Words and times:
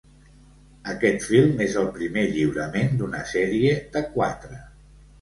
Aquest 0.93 1.21
film 1.27 1.61
és 1.67 1.77
el 1.83 1.91
primer 1.99 2.25
lliurament 2.33 3.01
d'una 3.05 3.23
sèrie 3.37 3.79
de 3.97 4.07
quatre. 4.19 4.65